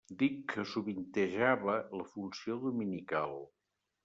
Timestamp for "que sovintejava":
0.53-1.75